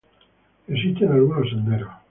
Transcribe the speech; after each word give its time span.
Existen 0.67 1.11
algunos 1.11 1.47
senderos. 1.51 1.91